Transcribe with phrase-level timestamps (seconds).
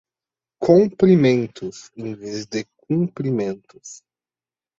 [0.57, 4.01] comprimentos em vez de cumprimentos